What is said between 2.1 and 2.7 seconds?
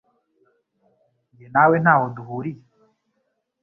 duhuriye